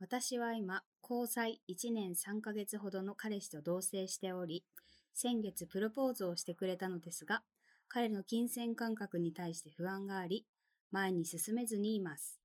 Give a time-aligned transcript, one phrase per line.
[0.00, 4.64] 私は今、交際1年3ヶ月ほどの彼氏と同棲しており、
[5.12, 7.42] 先月プロポーズをしてくれたのですが、
[7.86, 10.46] 彼の金銭感覚に対して不安があり、
[10.90, 12.40] 前に進めずにいます。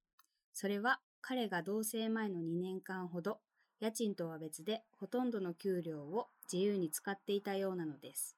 [0.53, 3.39] それは、彼が同棲前の2年間ほど、
[3.79, 8.35] 家賃とは別でほとんどの給料を自由に使っていたようなのです。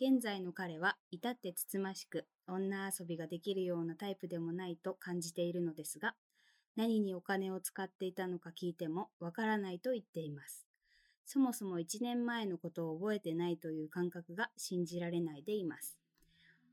[0.00, 6.16] 現在の彼は至ってつつましく女遊びができるようなタイプでもないと感じているのですが、
[6.76, 10.66] 何にお金を使っていたのか聞いてもわからないと言っています。
[11.26, 15.98] そもそも1年前のことを覚えてないという感覚が信じられないでいます。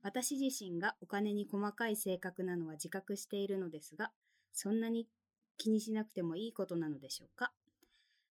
[0.01, 4.11] 私自身がお金に細かい性格なのは自覚しているのですが、
[4.53, 5.07] そんなに
[5.57, 7.51] 気にしなくてもいいことなのでしょうか？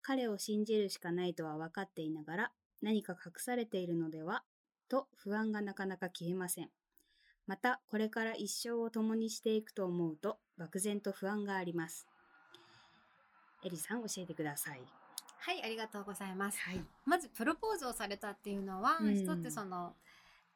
[0.01, 4.43] 彼を信じるしかないとは分かっていながら何か隠されているのでは
[4.89, 6.71] と不安がなかなか消えません。
[7.49, 12.07] また、これから一生を共にしていくと思うと、漠然と不安があります。
[13.65, 14.83] エリさん、教えてください。
[15.39, 16.61] はい、ありがとうございます。
[16.61, 16.85] はい。
[17.07, 19.95] まずプロポーズをされたっていうのは、うん一つその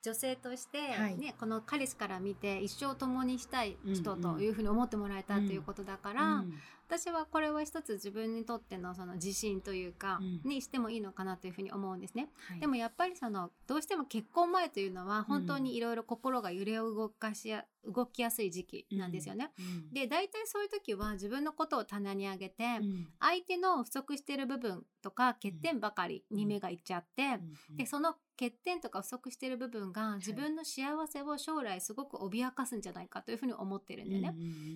[0.02, 6.54] 女性として、はいね、この彼氏から見て一生共にしたい人うんうんというふうに思ってもらえたっていうことだから、うん
[6.92, 10.50] 私はこれは一つ自分にとってのその自信というか、うん。
[10.50, 12.28] にしてもいいのかなというふうに思うんですね。
[12.48, 12.60] はい。
[12.60, 19.52] でもやっぱりそのどうしても結婚前というのは本当にいろいろ心が揺れ動かしや動きやすい時期なんですよね。
[19.58, 19.92] うん。
[19.94, 23.08] で大体そういう時は自分のことを棚に上げて、うん。
[23.20, 27.38] 相手の不足している部分とか欠点ばかりに目がいっちゃって、
[27.70, 27.76] うん。
[27.78, 34.34] でその欠点とか不足している部分が自分の幸せを将来すごく脅かすんじゃないかというふうに思ってるんだよね。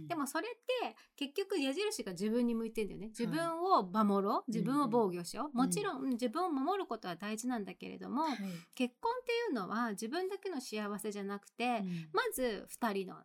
[0.09, 0.51] でもそれっ
[0.83, 3.09] て結局矢印が自分に向いてんだよね。
[3.09, 5.47] 自分を守ろう、自分を防御しよう。
[5.49, 8.39] うんもちろん自分を守ることは大事なんだけれども、はい
[8.75, 13.17] 結婚っていうのは自分だけの幸せじゃなくて、うんまず2人の。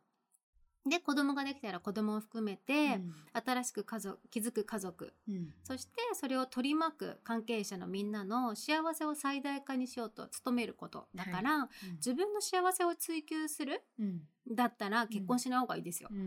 [0.90, 3.02] で子供ができたら子供を含めて、
[3.34, 5.14] 新しく家族築く家族。
[5.28, 5.36] うん。
[5.36, 14.22] うんそしてそれを取り巻く関係者のみんなの幸せを最大化にしようと努めることだから、自分の幸せを追求するうん。
[14.50, 16.09] だったら結婚しない方がいいですよ。
[16.12, 16.19] うん。
[16.19, 16.22] う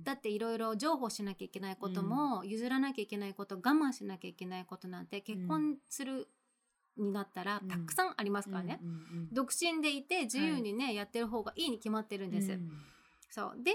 [0.00, 0.04] ん。
[0.04, 6.28] だっていろいろ譲歩しなきゃいけないことも、譲らなきゃいけないこと我慢しなきゃいけないことなんて結婚する
[6.96, 7.68] になったらうん。
[7.68, 8.80] たくさんありますからね。
[8.82, 12.58] うんうん独身でいて自由にね、やってる方がいいに決まってるんです。
[13.28, 13.62] うんそう。
[13.62, 13.74] で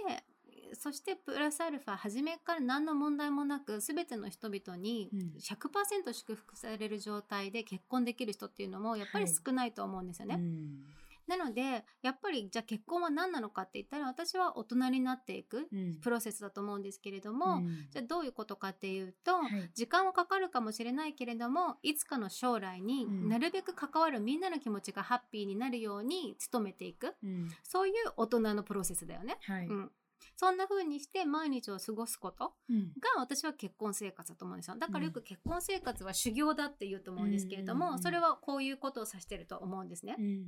[0.73, 5.19] そしてプラスアルファ初めから何の問題もなく全ての人々にうん。
[5.39, 10.35] 100%祝福される状態で結婚できる人っていうのもやっぱり少ないと思うんですよね。
[10.35, 10.85] うん
[11.27, 15.99] なのでやっぱりじゃあ結婚は何なのかって言ったら私は大人になっていくうん。
[16.01, 17.87] プロセスだと思うんですけれども、うん。
[17.89, 19.69] じゃあどういうことかっていうと、はい。
[19.73, 23.29] 時間はかかるかもしれないけれどもいつかの将来にうん。
[23.29, 27.15] なるべく関わるみんなの気持ちがハッピーになるように努めていく。
[27.23, 27.49] うん。
[27.63, 29.37] そういう大人のプロセスだよね。
[29.41, 29.67] はい。
[29.67, 29.91] うん、
[30.35, 32.91] そんな風にして毎日を過ごすことうん。
[32.99, 34.77] が私は結婚生活だと思うんですよ。
[34.77, 40.45] だからよく結婚生活は修行だって言うと思うんですけれども、それはこういうことを指してると思うんですね、うん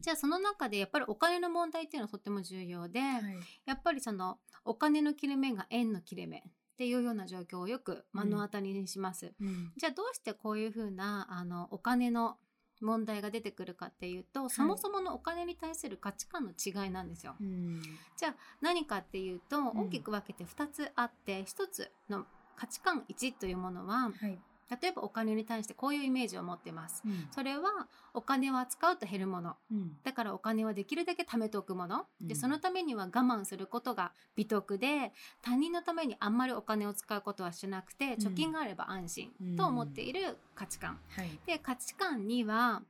[0.00, 3.22] じゃあその中でやっぱりお金の問題っていうのはとっても重要で、はい。
[3.66, 6.42] やっぱりそのお金の切れ目が円の切れ目っ
[6.76, 9.72] ていうような状況をよく目の当たりにします、うん。
[9.76, 12.36] じゃあどうしてこういう風なあのお金の
[12.80, 17.36] 問題が出てくるかっていうと、そもそものお金に対する価値観の違いなんですよ。
[17.40, 17.80] うん。
[18.16, 19.68] じゃあ何かっていうとん。
[19.86, 22.26] 大きく分けて2つあって、1つの
[22.56, 24.38] 価値観1というものははい
[24.70, 27.02] 例えばお金に対してこういうイメージを持ってます。
[27.04, 27.28] うん。
[27.30, 29.56] それはお金を扱うと減るもの。
[29.70, 29.96] うん。
[30.02, 32.28] だからお金はできるだけ貯めておくもの、うん。
[32.28, 35.12] でそのためには我慢することが美徳で
[35.42, 41.30] 他人のためにあんまりお金を使うことはしなくて貯金があれば安心うんと思っている価値観、はい。
[41.46, 42.82] で価値観には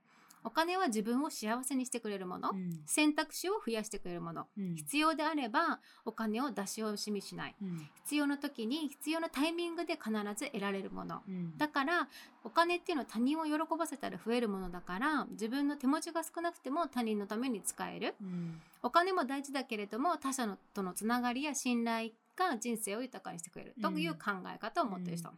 [0.45, 2.83] お金は自分を幸せにしてくれるもの、うん。
[2.87, 4.47] 選択肢を増やしてくれるもの。
[4.59, 4.75] うん。
[4.77, 7.55] 必要であればお金を出し惜しみしない。
[7.63, 7.89] うん。
[8.05, 11.23] 必要な時に必要なタイミングで必ず得られるもの。
[11.27, 11.57] うん。
[11.57, 12.09] だから
[12.45, 18.15] お金っていうのは他人を喜ばせたら増えるものだから自分の手持ちが少なくても他人のために使える。
[18.21, 18.61] うん。
[18.83, 25.37] お金も大事だけれども他者のとのつながりや信頼が人生を豊かにしてくれるという考え方を持ってる人、うん。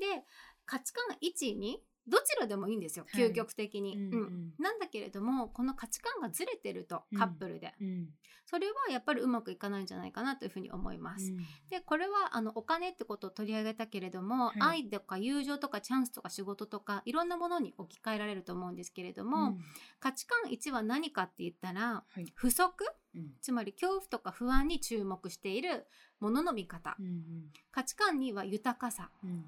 [0.00, 0.24] で
[0.66, 3.24] 価値観1にどちらでもいいんですよ、はい。
[3.24, 4.54] 究極的に、うんうん。
[4.58, 7.18] なんだけれどもこの価値観がずれてるとうん。
[7.18, 8.08] カップルで、うん。
[8.46, 11.32] それはやっぱりうまくいかないんじゃないかなというふうに思います、
[11.70, 14.60] でこれはあのお金ってことを取り上げたけれども、はい。
[14.60, 19.58] 愛とか友情とかチャンスとか仕事とかいろんなものに置き換えられると思うんですけれども、うん。
[19.98, 22.26] 価値観1は何かって言ったらはい。
[22.34, 22.84] 不足
[23.14, 23.32] うん。
[23.40, 25.86] つまり恐怖とか不安に注目している
[26.20, 26.96] ものの見方。
[26.98, 29.10] うん価値観2は豊かさ。
[29.22, 29.44] うん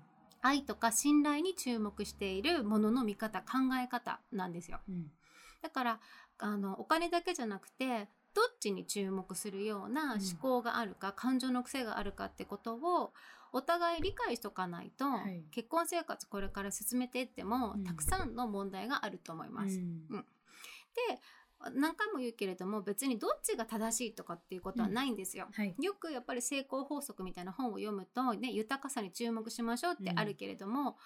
[0.46, 4.80] 愛とか信頼に注目しているものの見方考え方なんですよ。
[4.88, 5.10] うん。
[5.62, 6.00] だから
[6.38, 13.12] あのお金だけじゃなくてどっちに注目するような思考があるか、感情の癖があるかってことを
[13.52, 15.42] お互い理解しとかないと、はい。
[15.50, 17.84] 結婚生活これから進めていっても、うん。
[17.84, 19.78] たくさんの問題があると思います。
[19.78, 20.06] うん。
[20.08, 21.20] で
[21.74, 25.48] 何回も言うけれども別にどっちが正しいとかっていうことはないんですよ。
[25.52, 25.74] はい。
[25.80, 30.96] よくやっぱり成功法則みたいな本を読むと、ね、豊かさに注目しましょうってあるけれども、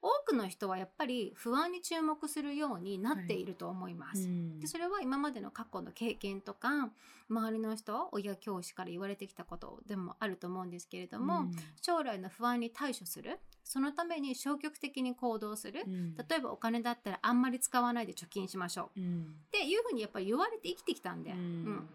[0.00, 4.22] 多くの人はやっぱり不安に注目するようになっていると思います。
[4.22, 4.60] うん。
[4.60, 6.90] でそれは今までの過去の経験とか
[7.28, 11.50] 周りの人親教師から言われてきたことでもあると思うんですけれども、うん。
[11.82, 16.16] 将来の不安に対処するそのために消極的に行動する、うん。
[16.16, 19.00] 例えばお金だったらあんまり使わないで貯金しましょう。
[19.00, 19.34] うん。
[19.48, 21.38] っていうふうにやっぱり言われて生きてきたんで、うん。
[21.38, 21.88] うん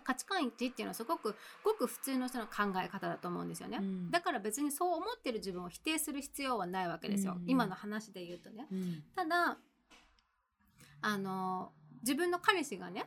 [0.00, 1.34] 価値観一致っていうのはすごく
[1.64, 3.78] ごく普通の人の考え方だと思うんですよね。
[3.80, 4.10] うん。
[4.10, 7.44] だから別にそう思ってる自分を否定する必要はないわけですよ、うん。
[7.46, 8.66] 今の話で言うとね。
[8.70, 9.02] うん。
[9.14, 9.58] ただ
[11.00, 11.72] あの
[12.02, 13.06] 自分の彼氏がね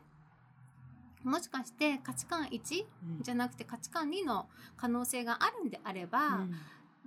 [1.23, 2.85] もしかして価値観1
[3.17, 3.23] うん。
[3.23, 4.47] じゃなくて価値観2の
[4.77, 6.55] 可能性があるんであれば、うん。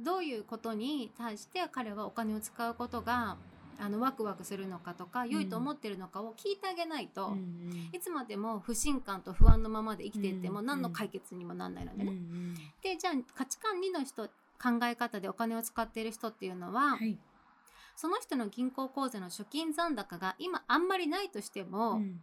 [0.01, 3.37] どういうことに対して彼はお金を使うことが
[3.81, 12.11] あのワクワクするのかとか良いと思ってるのかを聞いてあげないと、うんいつまでも不信感と不安のままで生きていってもうん何の解決にもなんないのでね。
[12.11, 17.17] うんでじゃあ価値観2の人考え方でお金を使っている人っていうのは、はい。
[17.97, 22.21] その人の銀行口座の貯金残高が今あんまりないとしても、うん。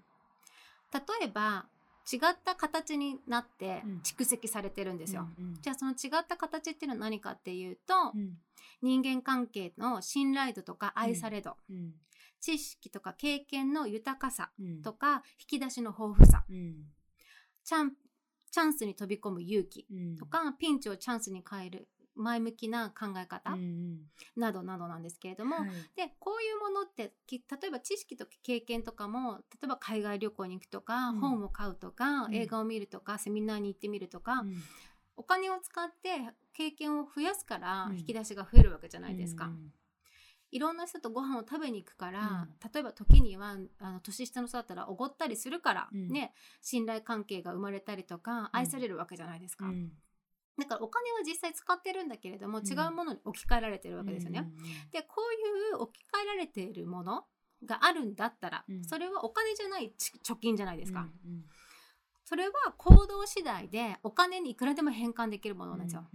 [0.94, 1.66] 例えば
[2.12, 4.02] 違った形になってうん。
[4.04, 5.28] 蓄積されてるんですよ。
[5.38, 8.38] うんじゃあその違った形っていうのは何かっていうと、うん。
[8.82, 11.94] 人間関係の信頼度とか愛され度、うん。
[12.40, 14.82] 知識とか経験の豊かさうん。
[14.82, 16.46] とか引き出しの豊富さ。
[16.50, 16.76] うん。
[17.64, 17.94] チャン
[18.52, 20.16] チャンスに飛び込む勇気うん。
[20.16, 23.52] とかピンチをチャンスに変える前向きな考え方？
[23.52, 25.68] うんなどなどなんですけれども、はい。
[25.96, 31.20] でこういうものってき例えば知識とか経験とかも例えば海外旅行に行くとか、うん。
[31.20, 32.36] 本を買うとか、うん。
[32.36, 34.62] 映画を見るとかセミナーに行ってみるとか、うん。
[35.18, 37.98] お金を使って経験を増やすからうん。
[37.98, 39.46] 引き出しが増えるわけじゃないですか。
[39.46, 39.72] うん
[40.52, 42.72] いろんな人とご飯を食べに行くから、うん。
[42.74, 46.08] 例えば時にはあの年下の人だったらおごったりするから、うん。
[46.08, 49.66] ね信頼関係が生まれたりとか愛されるわけじゃないですか。
[49.66, 49.92] うん
[50.58, 52.68] だからお金は実際使ってるんだけれども、うん。
[52.68, 54.40] 違うものに置き換えられてるわけですよね。
[54.40, 54.56] うん
[54.92, 57.26] でこういう置き換えられているもの
[57.66, 58.84] があるんだったら、うん。
[58.86, 61.44] それはお金じゃないち貯金じゃないですか、うん
[62.28, 66.08] それは行動次第でお金にいくらでも変換できるものなんですよ、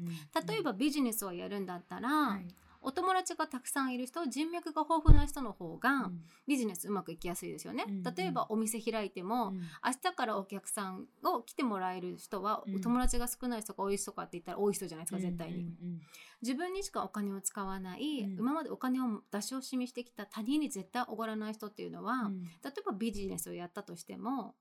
[0.49, 2.49] 例えばビジネスをやるんだったら、はい
[2.82, 6.21] お友達がたくさんいる人人脈が豊富な人の方がうん。
[6.47, 9.55] ビジネスうまくいきやすいですよね、うん例えばお店開いても、うん。
[9.57, 9.61] 明
[10.02, 12.76] 日からお客さんを来てもらえる人は、うん。
[12.76, 16.00] お友達が少ない人か多い人かって言ったら多い人じゃないですか絶対に、うん。
[16.43, 18.38] 自分にしかお金を使わない、うん。
[18.38, 22.43] 今までお金を出し惜しみしてきた他人に絶対おごらない人っていうのは、うん。
[22.43, 24.55] 例えばビジネスをやったとしても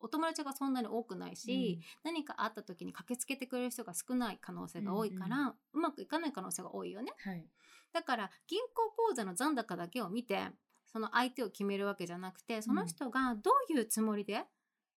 [0.00, 7.12] お友達がそんなに多くないし、何かあった時に駆けつけてくれる人が少ない可能性が多いから、うんうまくいかない可能性が多いよね。
[7.24, 7.44] はい。
[7.92, 10.48] だから銀行口座の残高だけを見て
[10.86, 14.44] その相手を決めるわけじゃなくてその人がどういうつもりで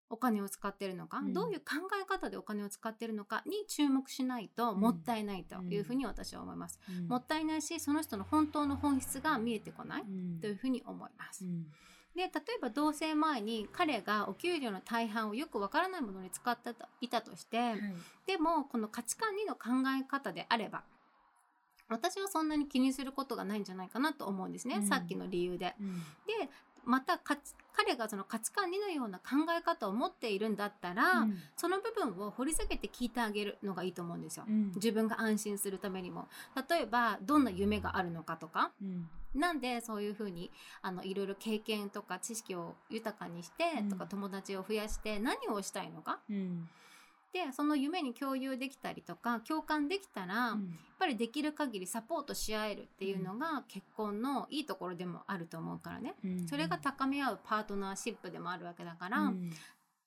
[0.10, 1.34] お金を使ってるのか、うん。
[1.34, 6.79] どういう考え方でお金を使ってるのかに注目しないともったいないというふうに私は思います。
[6.89, 7.08] うん。
[7.08, 10.39] もったいないしその人の本当の本質が見えてこないうん。
[10.41, 11.46] というふうに思います。
[12.15, 17.80] うんで例えば同棲前に彼がお給料の大半をよくわからないものに使っていたとして、はい。
[18.27, 20.84] でもこの価値観2の考え方であれば
[21.91, 24.88] 私はそんなに気にすることがないんじゃないかなと思うんですね、うん。
[24.88, 25.75] さっきの理由で。
[25.80, 26.00] うん。
[26.25, 26.50] で
[26.85, 27.19] また
[27.73, 31.38] 彼がその価値観2のような考え方を持っているんだったら、うん。
[31.55, 34.45] その部分を掘り下げて聞いてあげるのがいいと思うんですよ。
[34.47, 34.71] うん。
[34.75, 36.27] 自分が安心するためにも。
[36.69, 38.71] 例えばどんな夢があるのかとか。
[38.81, 39.09] うん。
[39.33, 43.89] なんでそういうふうにあのいろいろ経験とか知識を豊かにして、うん。
[43.89, 46.19] とか友達を増やして何をしたいのか。
[46.29, 46.69] うん
[47.33, 50.57] でその夢に共有できたりとか共感できたら、やっ
[51.00, 56.15] ぱりできる限りサポートし合えるっていうのが結婚のいいところでもあると思うからね。
[56.25, 56.47] うん。
[56.47, 59.51] それが高め合うパートナーシップでもあるわけだから、うん。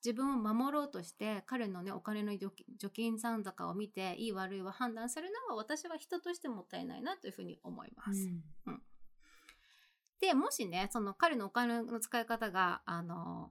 [0.04, 8.28] 自分を守ろうとして彼のねお金の預金貯金残高を見ていい悪いを判断するのは私は人としてもったいないなというふうに思います。
[10.20, 13.50] でもしねその彼のお金の使い方があの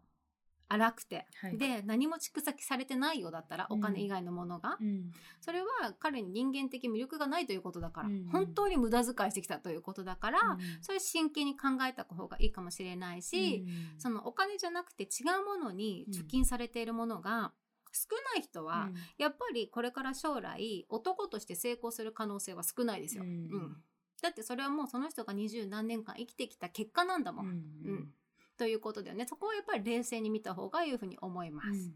[0.73, 1.57] 荒くて、はい。
[1.57, 5.11] で何も蓄積されてないようだったらお金以外のものが、うん。
[5.39, 8.25] それは彼に人間的魅力がないということだから、うん。
[8.31, 10.39] 本当に無駄遣いしてきたということだから、
[10.81, 13.99] それ真剣に考えた方がいいかもしれないし、うん。
[13.99, 15.07] そのお金じゃなくて違
[15.41, 17.53] うものに貯金されているものが
[17.91, 23.23] 少ない人は、やっぱりこれから将来男として成功する可能性は少ないですよ。
[23.23, 23.29] うん。
[23.29, 23.77] うん。
[24.21, 27.45] だってそれはもうその人が二十何年間生きてきた結果なんだもん。
[27.45, 27.51] うん。
[27.51, 28.13] うん
[28.57, 29.25] ということだよね。
[29.27, 31.91] そこはやっぱり冷静に見た方がいいいうふうに思います。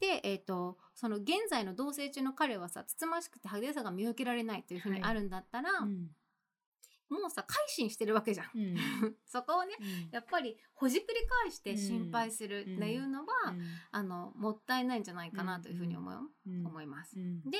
[0.00, 6.10] で、えっ、と、その現在の同棲中の彼はさ、つつましくて派手さが見受けられないというふうにあるんだったら、うん。
[7.08, 8.46] もうさ、改心してるわけじゃん。
[8.54, 8.76] うん。
[9.24, 10.08] そこをね、うん。
[10.10, 13.54] やっぱりほじくり返して心配するっていうのは、
[13.92, 16.66] あの、もったいないんじゃないかなというふうに思う、うん。
[16.66, 17.18] 思います。
[17.18, 17.42] うん。
[17.48, 17.58] で、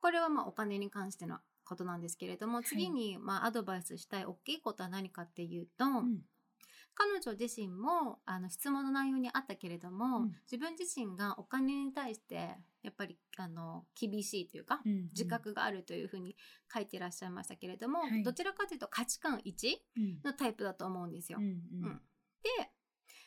[0.00, 2.64] これはまあお金に関してのことなんですけれども、はい。
[2.64, 6.20] 次にまあアドバイスしたい大きいことは何かっていうと、うん。
[6.94, 10.32] 彼女自身もあの質問の内容にあったけれども、うん。
[10.50, 16.36] 自分自身がお金に対してやっぱりあの厳しいというか、うん自覚があるというふうに
[16.72, 18.22] 書いてらっしゃいましたけれども、はい。
[18.22, 20.18] どちらかというと価値観1うん。
[20.24, 21.38] のタイプだと思うんですよ。
[21.38, 22.00] うんうん。
[22.42, 22.70] で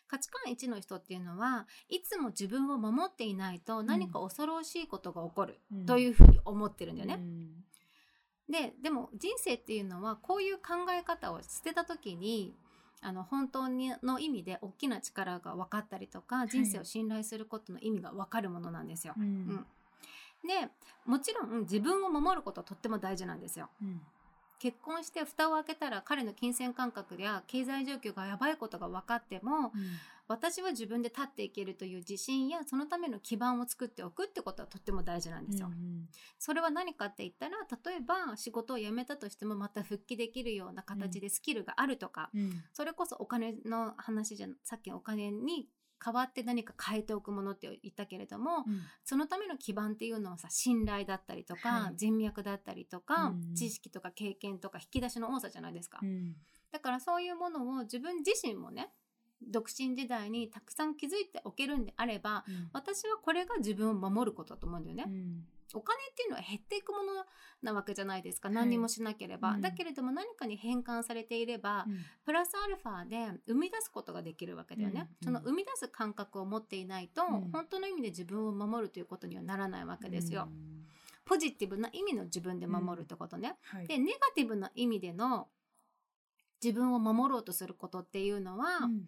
[0.07, 5.86] 価値観1の人っていうのはいつも自分を守っていないと何か恐ろしいことが起こるうん。
[5.86, 7.15] というふうに思ってるんだよね。
[7.15, 7.63] うん
[8.51, 12.53] ででも人生っていうのはこういう考え方を捨てた時に
[13.01, 16.50] あの本当にの意味で大きな力が分かったりとかい。
[16.50, 19.15] 人生を信頼することの意味が分かるものなんですよ。
[19.17, 19.24] うん。
[19.24, 19.65] うん。
[20.48, 20.70] で
[21.05, 23.70] もちろん自分を守ることはとっても大事なんですよ。
[23.81, 24.01] うん。
[24.60, 29.72] 結婚して蓋を開けたら彼の金銭感覚や経済状況がやばいことが分かっても
[30.31, 35.67] 私は自分で立っていけるという自信やそのための基盤を作っておくってことはとっても大事なんですよ。
[35.67, 36.07] うん
[36.39, 37.57] それは何かって言ったら
[37.91, 42.63] 例えば仕事を辞めたとしてもまた復帰できるような形でスキルがあるとか、うん。
[42.73, 45.67] それこそお金の話じゃさっきのお金に
[46.03, 48.81] 代わって何か変えておくものって言ったけれどもうん。
[49.03, 51.97] そのための基盤っていうのはさ信頼だったりとか、はい。
[51.97, 53.55] 人脈だったりとか、うん。
[53.55, 56.35] 知識とか経験とか引き出しの多さじゃないですか、うん。
[56.71, 58.91] だからそういうものを自分自身もね
[59.48, 65.05] 独身時代にたくさん気づいておけるんであれば私はこれが自分を守ることだと思うんだよね。
[65.07, 65.45] うん。
[65.74, 67.25] お金っていうのは減っていくもの
[67.62, 68.50] なわけじゃないですか。
[68.50, 68.55] はい。
[68.55, 69.62] 何にもしなければ、うん。
[69.62, 71.86] だけれども何かに変換されていれば、
[72.25, 75.25] プラスアルファで生み出すことができるわけだよね、うん。
[75.25, 77.51] その生み出す感覚を持っていないと、うん。
[77.51, 80.50] 本当の意味で自分を守るということにはならないわけですよ、
[81.24, 83.88] ポジティブな意味の自分で守るってことね、はい。
[83.88, 85.48] でネガティブな意味での
[86.63, 89.08] 自分を守ろうとすることっていうのは、うん。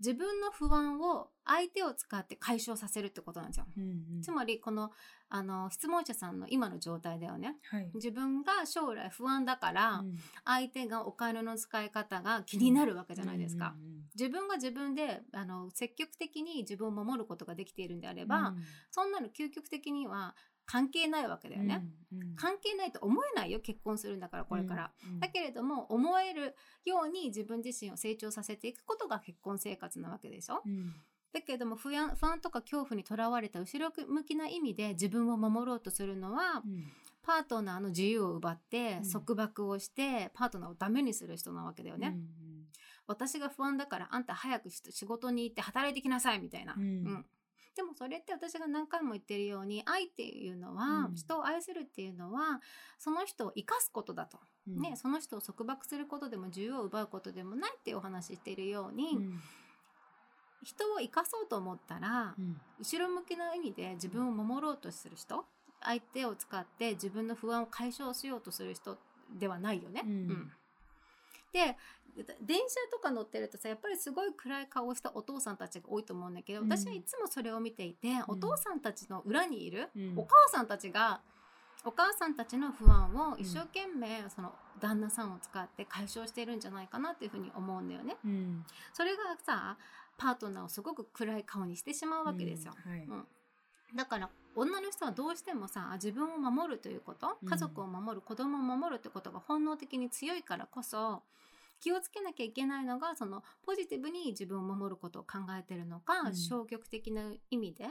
[0.00, 4.92] 自分の不安を相手を使って解消させるってことなんですよ、うんつまりこの
[5.28, 7.56] あの質問者さんの今の状態だよね。
[7.68, 7.90] はい。
[7.94, 10.16] 自分が将来不安だから、うん。
[10.44, 13.74] 相手がお金の使い方が気になるわけじゃないですか。
[13.76, 18.28] うん自分が自分であの積極的に自分を守ることができているんであれうん。
[18.28, 18.54] ば、
[18.90, 20.34] そんなの究極的には
[20.68, 21.82] 関係ないわけだよね。
[22.12, 22.36] うんうん。
[22.36, 24.92] 関係ないと思えないよ結婚するんだからこれから。
[25.02, 30.60] うんだけれども思えるように自分自身を成長させていくことが結婚生活なわけでしょ。
[30.64, 30.94] うん。
[31.32, 36.84] だけれども不安不安とか恐怖にとらわれた後ろ向きな意味で自分を守ろうとするのはうん。
[37.22, 39.10] パートナーの自由を奪ってうん。
[39.10, 42.14] 束縛をしてパートナーをダメにする人なわけだよね。
[43.06, 46.74] 私が不安だからあんた早くし仕事に行って働いてきなさいみたいな。
[46.76, 46.82] うん。
[46.82, 47.26] うん
[47.78, 51.14] でもそれって私が何回も言ってるように愛っていうのは、うん。
[51.14, 52.60] 人を愛するっていうのは
[52.98, 54.80] その人を生かすことだと、うん。
[54.80, 59.40] ね、その人を束縛することでも自由を奪うことでもないっていうお話しているように、うん。
[60.64, 62.60] 人を生かそうと思ったら、うん。
[62.80, 65.44] 後ろ向きな意味で自分を守ろうとする人
[65.80, 68.98] 相手を使って自分の不安を解消しようとする人
[69.38, 70.02] ではないよね。
[70.04, 70.52] うん
[71.52, 71.76] で
[72.42, 76.68] 電車とか乗ってるとさやっぱりすごい暗い顔をしたお父さんたちが多いと思うんだけど、うん。
[76.68, 80.14] 私はいつもそれを見ていて、お父さんたちの裏にいる、うん。
[80.16, 81.20] お母さんたちが
[81.84, 88.16] お母さんたちの不安を一生懸命その旦那さんを使って解消してるんじゃないかなっていうふうに思うんだよね。
[88.24, 88.64] うん。
[88.92, 89.76] それがさ
[90.16, 92.74] パートナーをすごく暗い顔にしてしまうわけですよ。
[92.84, 93.04] はい。
[93.04, 93.26] うん
[93.94, 97.48] だから女の人はどうしてもさ自分を守るということうん。
[97.48, 101.22] 家族を守る、子供を守るってことが本能的に強いからこそ
[101.80, 106.36] 気をつけなきゃいけないのがそのポジティブに自分を守ることを考えてるのか、うん。
[106.36, 107.86] 消極的な意味で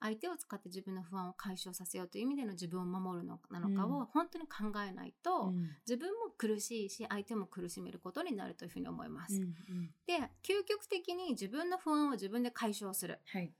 [0.00, 3.92] 相手を使って自分の不安を解消させようという意味での自分を守るのなのかうん。
[4.02, 5.70] を本当に考えないと、うん。
[5.86, 9.36] 自分も苦しいし相手も苦しめることになるというふうに思います。
[9.36, 9.90] うんうん。
[10.06, 13.18] で究極的に自分の不安を自分で解消する。
[13.24, 13.50] はい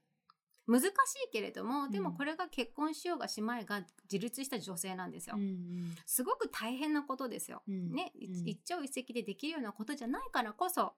[0.69, 0.93] 難しい
[1.33, 5.37] けれどもでもうんこれが結婚しようがしまいが自立した女性なんですよ。
[5.37, 5.95] うんうん。
[6.07, 7.63] すごく大変なことですよ。
[7.67, 7.93] うん。
[7.93, 8.49] ね、いうん。
[8.49, 10.93] 一朝一夕でできるようなことじゃないからこそ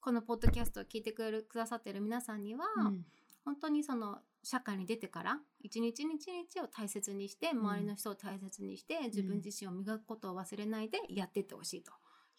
[0.00, 3.04] このポッドキャストを聞いてくれるくださってる皆さんには、うん。
[3.44, 11.92] 本当にその社会に出てから一日一日を大切にして周りの人を大切にして、自分自身を磨くことを忘れないでやっていってほしいと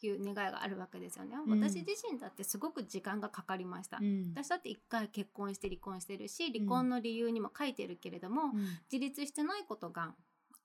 [0.08, 1.36] いう願いがあるわけですよね。
[1.36, 1.60] うん。
[1.60, 3.98] 私自身だってすごく時間がかかりました。
[4.01, 4.32] うん。
[4.34, 8.60] 私だって一回結婚して離婚してるし離婚の理由にも書いてるけれども、うん。
[8.91, 10.13] 自立してないことが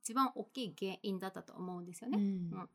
[0.02, 2.18] 一番大きい原因だったと思うんですよね。
[2.18, 2.68] うん。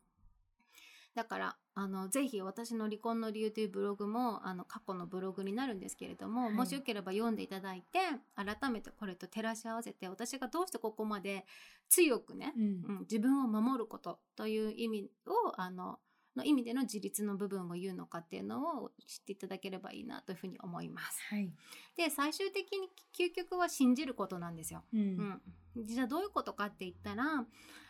[1.15, 6.53] だからあのぜひ私の離婚の理由というブログもあの過去のブログになるんですけれども、はい。
[6.53, 7.99] もしよければ読んでいただいて
[8.35, 11.45] 改めてこれと照らし合わせて私がどうしてここまで
[11.89, 12.63] 強くね、うん。
[12.63, 15.99] うん、自分を守ることという意味をあの
[16.39, 21.21] の意味での自立の部分を言うのかっていうのを知っていただければいいなというふうに思います。
[21.29, 21.51] はい。
[21.97, 24.83] で最終的に究極は信じることなんですよ。
[24.93, 25.41] うん。
[25.75, 27.45] うん、じゃあどういうことかって言ったら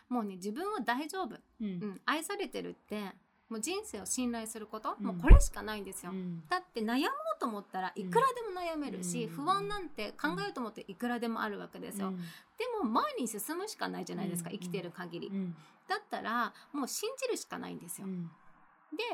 [0.08, 1.70] もうね自分は大丈夫、ううん。
[1.78, 3.12] ん、愛されてるって
[3.48, 5.06] もう人生を信頼すること、うん。
[5.06, 6.12] もうこれしかないんですよ。
[6.12, 6.42] うん。
[6.48, 9.44] だって悩もうと思ったらいくらでも悩めるし、うん。
[9.44, 12.08] 不安なんて考えようと思っていくらでもあるわけですよ。
[12.08, 12.16] うん。
[12.16, 12.24] で
[12.82, 14.58] も前に進むしかないじゃないですか、うん。
[14.58, 15.28] 生きてる限り。
[15.28, 15.56] うん。
[15.88, 18.06] だったらもう信じるしかないんですよ。
[18.92, 19.04] うんで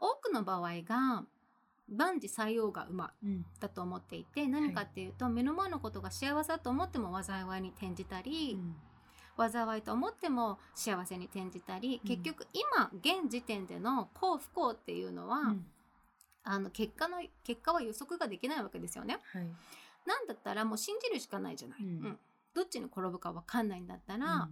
[0.00, 1.24] 多くの場合が
[1.88, 3.44] 万事採用が馬うん。
[3.60, 8.58] だと思っていて何かっていうと、目の前のことが幸せだと思っても災いに転じたり、
[9.36, 12.08] 災いと思っても幸せに転じたり、うん。
[12.08, 15.66] 結局今現時点での幸不幸っていうのは、うん。
[16.46, 19.18] あの結果の結果は予測ができないわけですよね。
[19.32, 19.46] はい。
[20.06, 21.78] なんだったらもう信じるしかないじゃない。
[21.80, 22.18] うん。
[22.54, 24.48] どっちに転ぶかわかんないんだったら、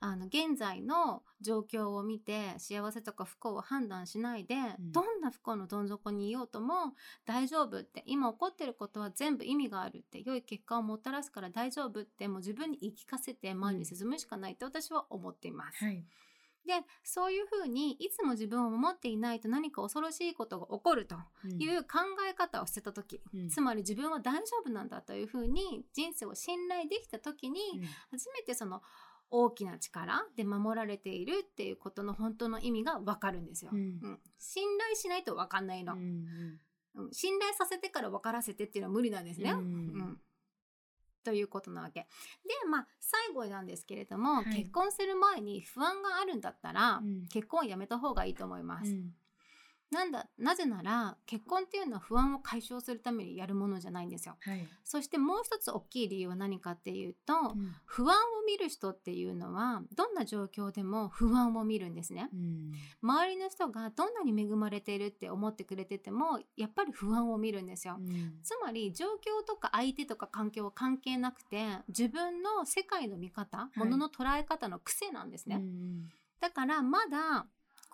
[0.00, 4.92] あの現在の状況を見て幸せとか不幸を判断しないで、ん。
[4.92, 6.94] どんな不幸のどん底にいようとも
[7.24, 15.84] 大丈夫って今起こってることは全部意味があるって良い結果をもたらすから大丈夫ってもう自分に言い聞かせて前に進むしかないって私は思っています。
[15.84, 16.04] はい。
[16.66, 16.72] で
[17.04, 21.14] そういうふうにいつも自分を守っていないと何か恐ろしいことが起こると
[21.58, 23.48] いう考え方をしてた時、うん。
[23.48, 27.60] つまり自分は大丈夫なんだというふうに人生を信頼できた時に、
[28.10, 28.82] 初めてその
[29.30, 33.70] 大きな力で守られているっていうことの本当の意味が分かるんですよ。
[33.72, 33.78] うん。
[33.78, 34.20] うん。
[34.38, 36.60] 信頼しないと分かんないの、うん。
[36.94, 37.10] うん。
[37.12, 39.50] 信頼させてから分からせてっていうのは無理なんですね。
[39.50, 39.58] うん。
[39.58, 40.20] うん。
[41.24, 42.06] ということなわけ。
[42.44, 44.56] でまあ最後なんですけれども、はい。
[44.56, 47.26] 結婚する前に不安があるんだったら、うん。
[47.28, 48.90] 結婚をやめた方がいいと思います。
[48.92, 49.12] うん
[49.90, 54.36] なんだなぜなら結婚っていうのは不安を解消するためにやるものじゃないんですよ。
[54.40, 62.28] はいそしてもう一つ大きい理由は何かっていうと、うん不安を見る人っていうのはどんな状況でも不安を見るんですね。
[62.32, 62.72] うん
[63.02, 67.96] 周りの人がどんなに恵まれているって思ってくれててもやっぱり不安を見るんですよ。
[67.98, 75.56] うんつまり状況とか相手とか環境は関係なくて自分の世界の見方、いものの捉え方の癖なんですね。
[75.56, 77.46] うんだからまだ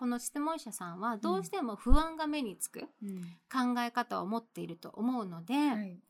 [0.02, 3.22] この質問者さんはどうしても不安が目につくうん。
[3.48, 6.00] 考え方を持っていると思うので、はい。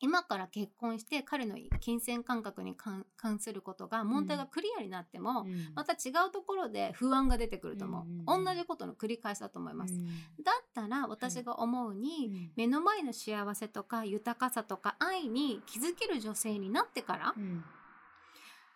[0.00, 5.72] 今から結婚して彼の金銭感覚に関関することが問題がクリアになっても、うん。
[5.76, 10.08] また違うところで不安が出てくると思う、うん同じことの繰り返しだと思います、うん。
[10.42, 12.50] だったら私が思うに、うん。
[12.56, 17.62] 目の前の幸せとか豊かさとか愛に気づける女性になってからうん。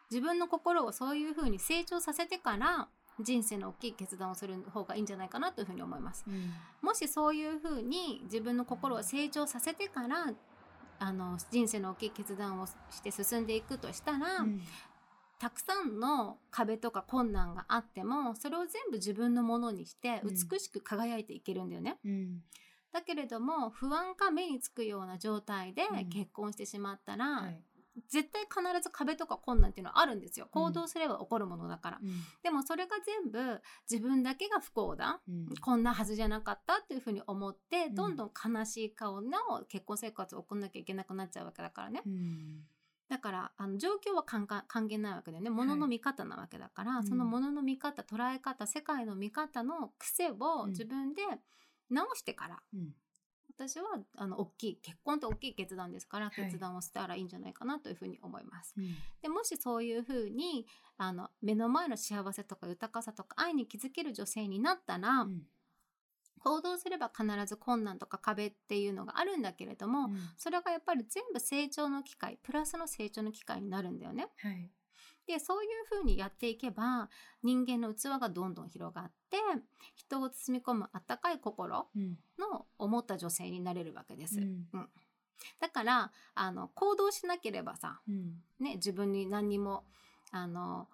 [0.08, 2.86] 自分の心をそういうふうに成長させてから
[3.20, 6.24] 人生の大きい決断をする方がいいんじゃないかなというふうに思います。
[6.26, 6.52] うん。
[6.80, 10.32] もしそういうふうに自分の心を成長させてから
[10.98, 14.60] あの人生の大きい決断をして進んでいくとしたら、うん。
[15.38, 20.34] たくさんの壁とか困難があってもそれを全部自分のものにしてうん。
[20.34, 21.98] 美しく輝いていけるんだよね。
[22.04, 22.42] うん。
[22.92, 26.08] だけれども不安が目につくような状態でうん。
[26.08, 27.60] 結婚してしまったら、はい
[28.08, 30.46] 絶対必ず壁とか困難っていうのはあるんですよ。
[30.46, 30.62] うん。
[30.62, 32.10] 行動すれば起こるものだから、うん。
[32.42, 35.20] でもそれが全部自分だけが不幸だ。
[35.28, 35.54] うん。
[35.60, 37.94] こんなはずじゃなかったっていうふうに思って、ん。
[37.94, 42.02] どんどん悲しい顔の結婚生活を送んなきゃいけなくなっちゃうわけだからね。
[42.06, 42.64] うん。
[43.08, 44.46] だからあの状況は関
[44.88, 45.50] 係ないわけだよね。
[45.50, 47.06] 物の見方なわけだから、うん。
[47.06, 50.70] その物の見方捉え方世界の見方の癖をうん。
[50.70, 51.22] 自分で
[51.90, 52.94] 直してから、うん
[53.54, 53.84] 私は
[54.16, 56.30] あの大きい結婚って大きい決断ですから、い。
[56.30, 58.74] 決断をしたらいいんじゃないかなというふうに思います。
[58.76, 58.94] うん。
[59.20, 60.66] でもしそういうふうに
[60.98, 65.42] あの目の前の幸せとか豊かさとか愛に気づける女性になったら、うん。
[66.44, 70.18] 行動すれば必ず困難とか壁っていうのがあるんだけれども、うん。
[70.36, 74.28] それがやっぱり全部成長の機会プラスの成長の機会になるんだよね。
[74.38, 74.70] はい
[75.26, 77.08] でそういうふうにやっていけば
[77.42, 79.38] 人間の器がどんどん広がって
[79.94, 82.18] 人を包み込む温かい心うん。
[82.38, 84.40] の思った女性になれるわけです。
[84.40, 84.66] うん。
[85.60, 88.42] だからあの行動しなければさ、うん。
[88.58, 89.84] ね、自分に何にも
[90.32, 90.88] あの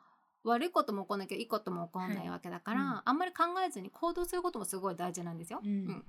[0.45, 3.03] 悪いことも起こんないけどいいことも起こんないわけだから、はいうん。
[3.07, 5.61] あんまり考えずに行動することもすごい大事なんですよ。
[5.64, 6.05] うん。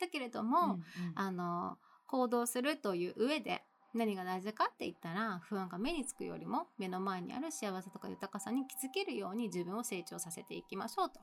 [0.00, 0.84] だけれども、うん。
[1.14, 11.20] あの行動するという上で何が大事かって言ったら不安が目につくよりも目の前にある幸せとか豊かさに気づけるように自分を成長させていきましょうと。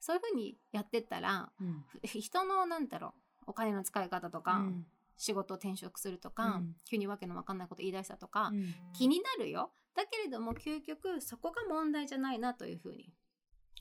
[0.00, 1.84] そういうふうにやってったらうん。
[2.06, 4.86] ふ人のなんだろうお金の使い方とか、うん。
[5.16, 6.76] 仕事を転職するとか、うん。
[6.84, 8.74] 急にわけのわかんないこと言い出したとか、うん。
[8.92, 9.70] 気になるよ。
[9.94, 13.12] だけれども究極そこが問題じゃないなというふうに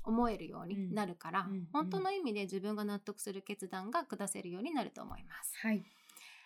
[0.03, 1.67] 思えるようになるから、うん。
[1.73, 5.57] 本当の意味で自分が納得する決断が下せるようになると思います。
[5.57, 5.83] はい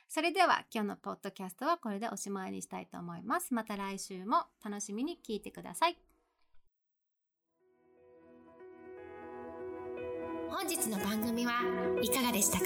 [0.09, 3.53] それでは今日のポッドキャストはこれでおしまいにしたいと思います。
[3.53, 5.97] また来週も楽しみに聞いてください。
[10.49, 11.51] 本日の番組は
[12.01, 12.65] いかがでしたか？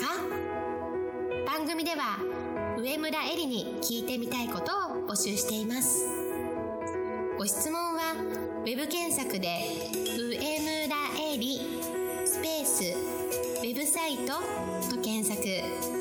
[1.45, 2.19] 番組では
[2.77, 6.07] 上村えりに聞いてみたいことを募集しています
[7.37, 8.13] ご質問は
[8.61, 9.59] ウェブ検索で
[10.17, 11.59] 「上村えり」
[12.25, 12.83] スペース
[13.59, 14.33] ウェブサイト
[14.95, 16.00] と検索